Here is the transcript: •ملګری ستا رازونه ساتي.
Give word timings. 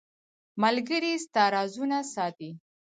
•ملګری 0.63 1.13
ستا 1.25 1.43
رازونه 1.55 1.97
ساتي. 2.13 2.49